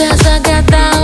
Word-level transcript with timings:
тебя 0.00 0.16
загадал 0.16 0.99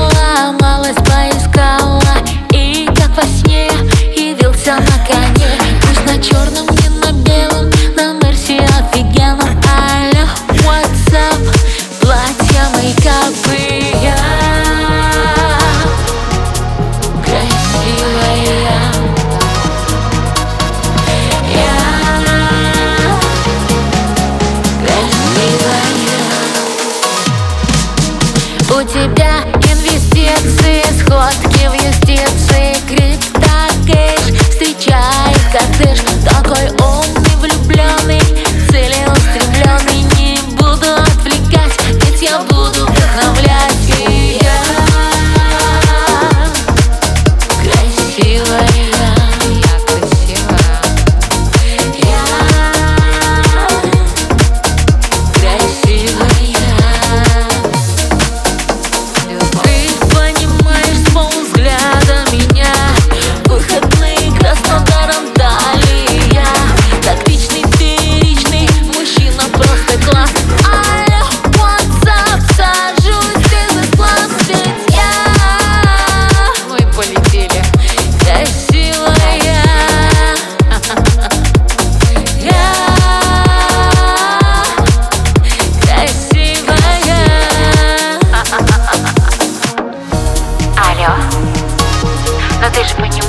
сердце 30.26 30.80
исход. 30.90 31.46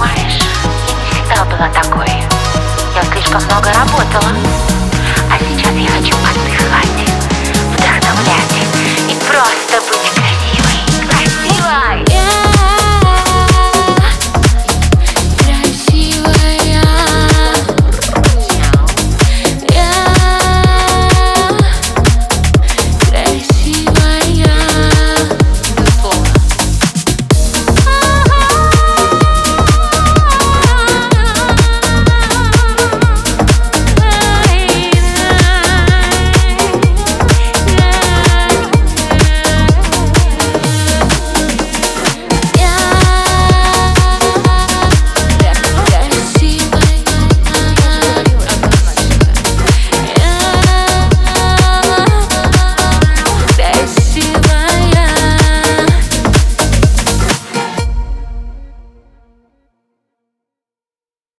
понимаешь, 0.07 0.41
всегда 1.11 1.45
была 1.45 1.69
такой. 1.69 2.07
Я 2.95 3.03
слишком 3.11 3.43
много 3.45 3.69
работала. 3.73 4.76